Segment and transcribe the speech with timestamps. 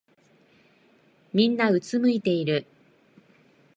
[1.31, 2.65] みんなうつむいてる。